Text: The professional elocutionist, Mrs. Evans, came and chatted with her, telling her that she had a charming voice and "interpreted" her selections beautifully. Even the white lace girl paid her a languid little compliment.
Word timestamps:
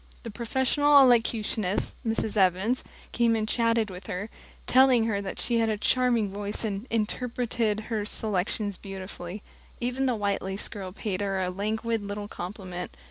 The 0.23 0.31
professional 0.31 0.97
elocutionist, 0.97 1.93
Mrs. 2.03 2.35
Evans, 2.35 2.83
came 3.11 3.35
and 3.35 3.47
chatted 3.47 3.91
with 3.91 4.07
her, 4.07 4.31
telling 4.65 5.05
her 5.05 5.21
that 5.21 5.37
she 5.37 5.59
had 5.59 5.69
a 5.69 5.77
charming 5.77 6.31
voice 6.31 6.63
and 6.65 6.87
"interpreted" 6.89 7.81
her 7.81 8.03
selections 8.03 8.77
beautifully. 8.77 9.43
Even 9.79 10.07
the 10.07 10.15
white 10.15 10.41
lace 10.41 10.67
girl 10.67 10.91
paid 10.91 11.21
her 11.21 11.39
a 11.39 11.51
languid 11.51 12.01
little 12.01 12.27
compliment. 12.27 12.89